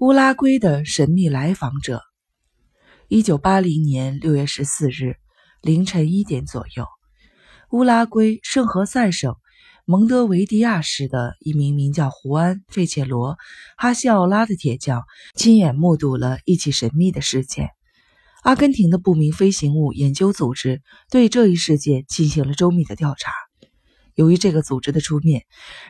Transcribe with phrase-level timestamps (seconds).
[0.00, 2.00] 乌拉圭的神秘来访者。
[3.08, 5.16] 一九八零年六月十四日
[5.60, 6.86] 凌晨一点左右，
[7.70, 9.34] 乌拉圭圣何塞省
[9.84, 13.32] 蒙德维迪亚市的一名名叫胡安·费切罗·
[13.76, 15.02] 哈西奥拉的铁匠
[15.34, 17.68] 亲眼目睹了一起神秘的事件。
[18.42, 20.80] 阿根廷的不明飞行物研究组织
[21.10, 23.30] 对这一事件进行了周密的调查。
[24.14, 25.44] 由于这个组织的出面，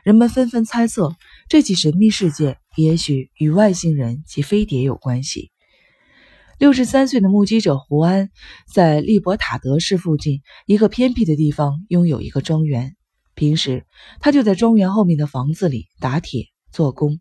[0.04, 1.14] 人们纷纷猜测
[1.48, 5.50] 这起神秘事件也许与外星人及飞碟有关系。
[6.58, 8.30] 六十三岁的目击者胡安
[8.70, 12.96] 在利伯塔德市附近一个偏僻的地方拥有一个庄园，
[13.34, 13.86] 平时
[14.20, 17.18] 他就在庄园后面的房子里打铁做工。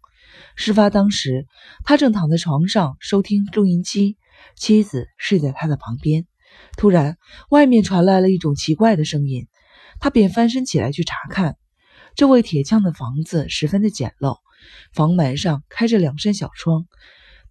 [0.55, 1.47] 事发当时，
[1.86, 4.17] 他正躺在床上收听录音机，
[4.58, 6.27] 妻子睡在他的旁边。
[6.77, 7.17] 突然，
[7.50, 9.47] 外面传来了一种奇怪的声音。
[9.99, 11.58] 他便翻身起来去查看，
[12.16, 14.38] 这位铁匠的房子十分的简陋，
[14.94, 16.85] 房门上开着两扇小窗。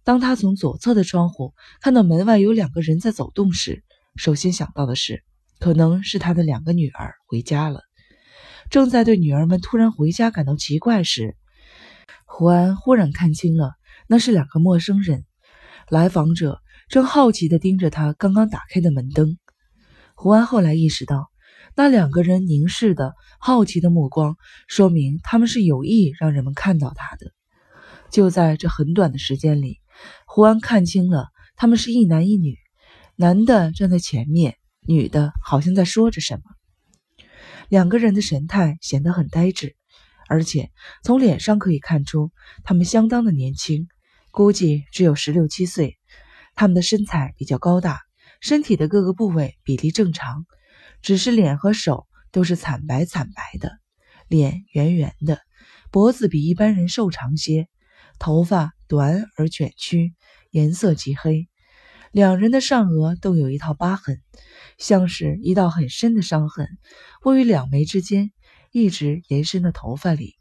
[0.03, 3.83] 当他从左侧的窗户看到门外有两个人在走动时，
[4.15, 5.23] 首先想到的是，
[5.59, 7.81] 可能是他的两个女儿回家了。
[8.69, 11.35] 正在对女儿们突然回家感到奇怪时，
[12.25, 13.73] 胡安忽然看清了，
[14.07, 15.25] 那是两个陌生人。
[15.89, 19.37] 来访者正好奇地盯着他刚刚打开的门灯。
[20.15, 21.28] 胡安后来意识到。
[21.79, 24.35] 那两个人凝视的好奇的目光，
[24.67, 27.31] 说明他们是有意让人们看到他的。
[28.11, 29.79] 就在这很短的时间里，
[30.25, 32.57] 胡安看清了他们是一男一女，
[33.15, 36.41] 男的站在前面，女的好像在说着什么。
[37.69, 39.77] 两个人的神态显得很呆滞，
[40.27, 40.71] 而且
[41.01, 42.33] 从脸上可以看出
[42.65, 43.87] 他们相当的年轻，
[44.31, 45.97] 估计只有十六七岁。
[46.55, 48.01] 他们的身材比较高大，
[48.41, 50.45] 身体的各个部位比例正常。
[51.01, 53.79] 只是脸和手都是惨白惨白的，
[54.27, 55.39] 脸圆圆的，
[55.91, 57.67] 脖子比一般人瘦长些，
[58.19, 60.13] 头发短而卷曲，
[60.51, 61.47] 颜色极黑。
[62.11, 64.21] 两人的上额都有一套疤痕，
[64.77, 66.67] 像是一道很深的伤痕，
[67.23, 68.31] 位于两眉之间，
[68.71, 70.35] 一直延伸到头发里。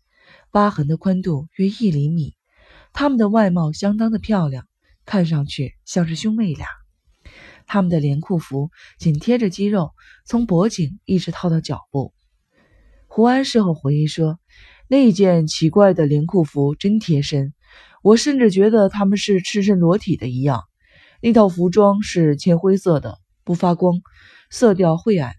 [0.50, 2.34] 疤痕的宽度约一厘米。
[2.94, 4.66] 他们的外貌相当的漂亮，
[5.04, 6.66] 看上去像是兄妹俩。
[7.68, 9.92] 他们的连裤服紧贴着肌肉，
[10.24, 12.14] 从脖颈一直套到脚部。
[13.06, 14.40] 胡安事后回忆说
[14.88, 17.52] ：“那件奇怪的连裤服真贴身，
[18.02, 20.64] 我甚至觉得他们是赤身裸体的一样。
[21.20, 24.00] 那套服装是浅灰色的，不发光，
[24.50, 25.34] 色调晦暗。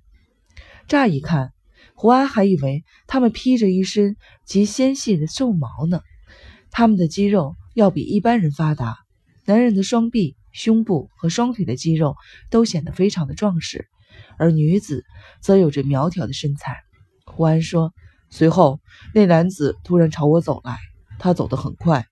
[0.88, 1.52] 乍一看，
[1.96, 6.02] 胡安还以为他们披着一身极纤细的兽毛呢。
[6.70, 9.00] 他们的肌肉要比一般人发达，
[9.46, 12.16] 男人的双臂。”胸部和双腿的肌肉
[12.50, 13.88] 都显得非常的壮实，
[14.38, 15.04] 而女子
[15.42, 16.78] 则有着苗条的身材。
[17.26, 17.94] 胡安说
[18.30, 18.80] ：“随后，
[19.14, 20.78] 那男子突然朝我走来，
[21.20, 22.06] 他走得很快，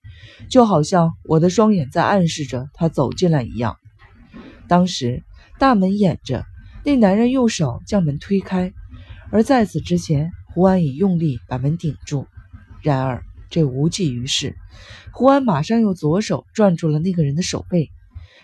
[0.48, 3.76] 就好像我的双眼在暗示着他走进来一样。
[4.68, 5.24] 当时
[5.58, 6.44] 大门掩着，
[6.84, 8.72] 那男人用手将门推开，
[9.30, 12.26] 而在此之前，胡安已用力把门顶住。
[12.80, 14.56] 然而这无济于事，
[15.12, 17.90] 胡安马上用左手攥住了那个人的手背。”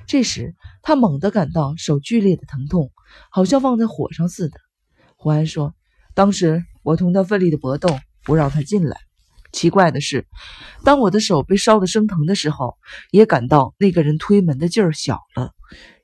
[0.07, 2.91] 这时，他猛地感到手剧烈的疼痛，
[3.31, 4.59] 好像放在火上似的。
[5.17, 5.75] 胡安说
[6.15, 7.89] ：“当时我同他奋力的搏斗，
[8.25, 8.97] 不让他进来。
[9.53, 10.27] 奇怪的是，
[10.83, 12.77] 当我的手被烧得生疼的时候，
[13.11, 15.53] 也感到那个人推门的劲儿小了。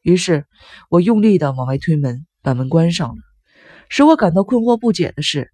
[0.03, 0.47] 于是，
[0.89, 3.16] 我用力的往外推门，把门关上了。
[3.89, 5.50] 使我感到困惑不解的是，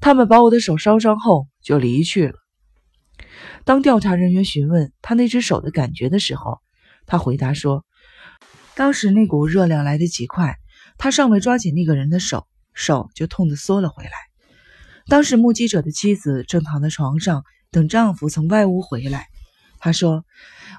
[0.00, 2.34] 他们把我的手烧伤后就离去了。
[3.64, 6.60] 当调查人员询问他那只手的感觉的时候，
[7.06, 7.84] 他回答说
[8.74, 10.56] ：“当时那股热量来得极快，
[10.98, 14.12] 他尚未抓紧那个人的手，手就痛得缩了回来。
[15.06, 19.26] 当时目击者的妻子正躺在床上等丈夫从外屋回来。
[19.78, 20.24] 她说：‘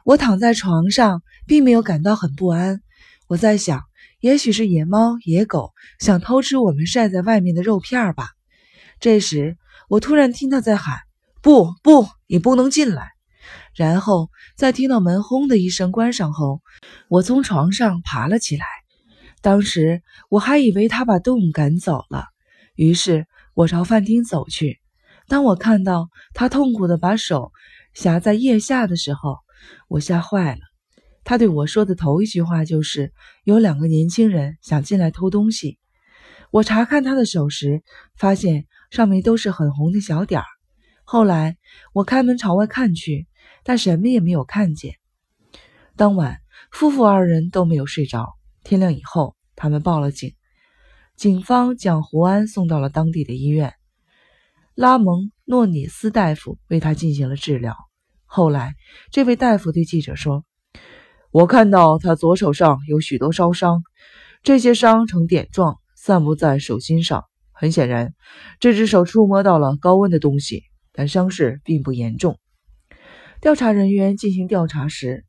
[0.05, 2.81] 我躺在床上，并没有感到很不安。
[3.27, 3.83] 我在想，
[4.19, 8.29] 也许是野猫、野狗想偷吃我们晒在外面的肉片吧。’
[8.99, 9.57] 这时，
[9.89, 10.99] 我突然听到在喊
[11.41, 13.11] ：‘不，不，你不能进来。’”
[13.75, 16.61] 然后在听到门轰的一声关上后，
[17.07, 18.65] 我从床上爬了起来。
[19.41, 22.27] 当时我还以为他把动物赶走了，
[22.75, 24.79] 于是我朝饭厅走去。
[25.27, 27.51] 当我看到他痛苦地把手
[27.93, 29.37] 夹在腋下的时候，
[29.87, 30.61] 我吓坏了。
[31.23, 33.11] 他对我说的头一句话就是
[33.43, 35.79] ：“有两个年轻人想进来偷东西。”
[36.51, 37.81] 我查看他的手时，
[38.15, 40.45] 发现上面都是很红的小点儿。
[41.03, 41.57] 后来
[41.93, 43.27] 我开门朝外看去。
[43.63, 44.95] 但什么也没有看见。
[45.95, 48.33] 当晚，夫妇二人都没有睡着。
[48.63, 50.33] 天亮以后，他们报了警。
[51.15, 53.75] 警方将胡安送到了当地的医院，
[54.73, 57.75] 拉蒙诺涅斯大夫为他进行了治疗。
[58.25, 58.73] 后来，
[59.11, 60.43] 这位大夫对记者说
[61.29, 63.83] ：“我看到他左手上有许多烧伤，
[64.41, 67.25] 这些伤呈点状，散布在手心上。
[67.51, 68.15] 很显然，
[68.59, 72.39] 这只手触摸到了高温的东西，但伤势并不严重。”
[73.43, 75.25] 调查人员进行调查时，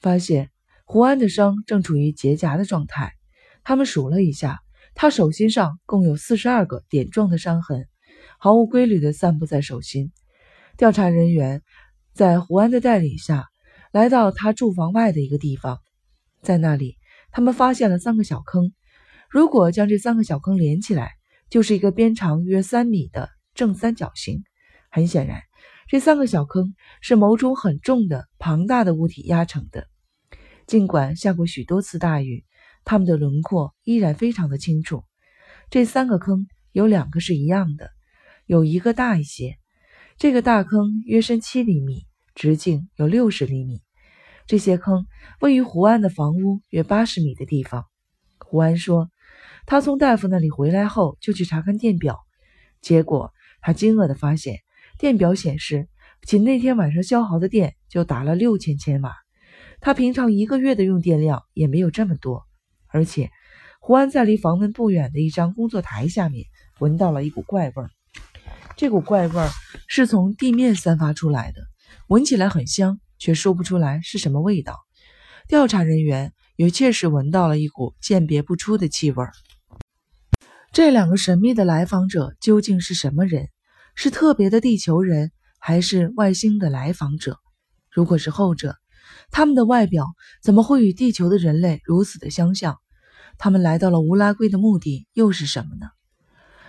[0.00, 0.48] 发现
[0.86, 3.12] 胡安的伤正处于结痂的状态。
[3.62, 4.60] 他们数了一下，
[4.94, 7.86] 他手心上共有四十二个点状的伤痕，
[8.38, 10.10] 毫无规律地散布在手心。
[10.78, 11.60] 调查人员。
[12.14, 13.46] 在胡安的带领下，
[13.92, 15.78] 来到他住房外的一个地方，
[16.42, 16.96] 在那里，
[17.30, 18.72] 他们发现了三个小坑。
[19.30, 21.12] 如果将这三个小坑连起来，
[21.48, 24.42] 就是一个边长约三米的正三角形。
[24.90, 25.42] 很显然，
[25.88, 29.88] 这三个小坑是某种很重的、庞大的物体压成的。
[30.66, 32.44] 尽管下过许多次大雨，
[32.84, 35.02] 它们的轮廓依然非常的清楚。
[35.70, 37.90] 这三个坑有两个是一样的，
[38.46, 39.56] 有一个大一些。
[40.16, 42.06] 这个大坑约深七厘米。
[42.34, 43.82] 直径有六十厘米，
[44.46, 45.08] 这些坑
[45.40, 47.84] 位于胡安的房屋约八十米的地方。
[48.38, 49.10] 胡安说，
[49.66, 52.20] 他从大夫那里回来后就去查看电表，
[52.80, 54.60] 结果他惊愕地发现，
[54.98, 55.88] 电表显示，
[56.22, 59.14] 仅那天晚上消耗的电就达了六千千瓦。
[59.80, 62.44] 他平常一个月的用电量也没有这么多。
[62.88, 63.30] 而且，
[63.80, 66.46] 胡安在离房门不远的一张工作台下面
[66.80, 67.90] 闻到了一股怪味儿，
[68.76, 69.48] 这股怪味儿
[69.86, 71.60] 是从地面散发出来的。
[72.08, 74.76] 闻起来很香，却说不出来是什么味道。
[75.46, 79.24] 调查人员也确实闻到了一股鉴别不出的气味。
[80.72, 83.48] 这两个神秘的来访者究竟是什么人？
[84.00, 87.40] 是特别的地球人，还是外星的来访者？
[87.90, 88.76] 如果是后者，
[89.32, 90.06] 他们的外表
[90.40, 92.76] 怎么会与地球的人类如此的相像？
[93.38, 95.88] 他们来到了乌拉圭的目的又是什么呢？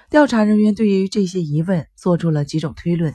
[0.09, 3.13] 调查人员对于这些疑问做出了几种推论。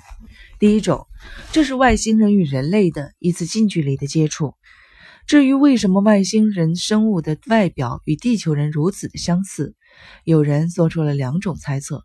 [0.60, 1.08] 第一种，
[1.50, 4.54] 这是外星人与人类的一次近距离的接触。
[5.26, 9.74] 至于为什么外星人生物的外表与地球人如此的相似，
[10.22, 12.04] 有人做出了两种猜测：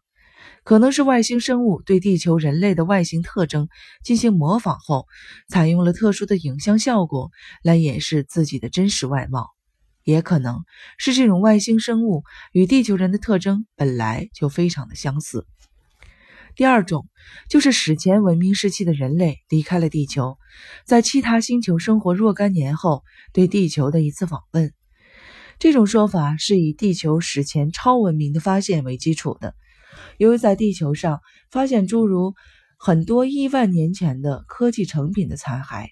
[0.63, 3.69] 可能是外星生物对地球人类的外形特征
[4.03, 5.07] 进行模仿后，
[5.47, 7.31] 采用了特殊的影像效果
[7.63, 9.45] 来掩饰自己的真实外貌；
[10.03, 10.63] 也可能
[10.97, 15.45] 是这种外星生物与地球人的特征本来就非常的相似。
[16.56, 17.07] 第二种
[17.47, 20.38] 就是史前文明时期的人类离开了地球，
[20.85, 23.03] 在其他星球生活若干年后
[23.33, 24.74] 对地球的一次访问。
[25.57, 29.56] 这种说法是以地球史前超文明的发现为基础的。
[30.18, 32.34] 由于在地球上发现诸如
[32.78, 35.88] 很多亿万年前的科技成品的残骸，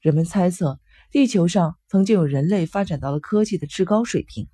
[0.00, 0.80] 人们猜测
[1.10, 4.48] 地球上曾经有人类发展到了科技的至高水平。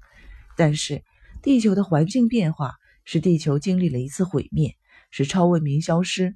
[0.56, 1.02] 但是，
[1.42, 2.72] 地球的环境变化
[3.04, 4.74] 使地球经历了一次毁灭。
[5.12, 6.34] 使超文明消失，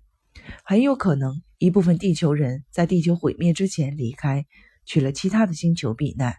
[0.65, 4.47] 很有可能一部分地球人在地球毁灭之前离开，
[4.87, 6.37] 去了其他的星球避难。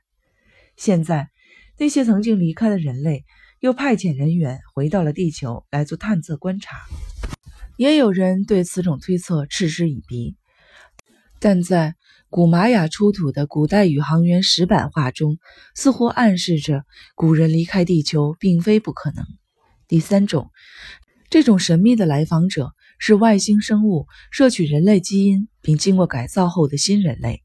[0.76, 1.30] 现在，
[1.78, 3.26] 那些曾经离开的人类
[3.62, 6.78] 又派遣人员回到了地球来做探测观察。
[7.78, 10.36] 也有人对此种推测嗤之以鼻，
[11.40, 11.96] 但在
[12.30, 15.38] 古玛雅出土的古代宇航员石板画中，
[15.76, 16.84] 似乎暗示着
[17.16, 19.24] 古人离开地球并非不可能。
[19.88, 20.50] 第三种。
[21.30, 27.42] 这种神秘的来访者是外星生物摄取人类基因并经过改造后的新人类，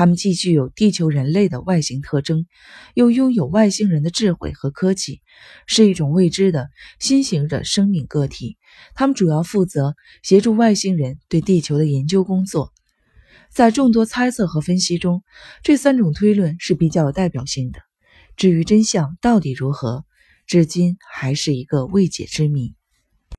[0.00, 2.46] 他们既具有地球人类的外形特征，
[2.94, 5.20] 又拥有外星人的智慧和科技，
[5.66, 8.56] 是一种未知的新型的生命个体。
[8.94, 12.72] 他们主要负责协助外星人对地球的研究工作。
[13.50, 15.22] 在众多猜测和分析中，
[15.62, 17.80] 这三种推论是比较有代表性的。
[18.38, 20.06] 至于真相到底如何，
[20.46, 22.74] 至今还是一个未解之谜。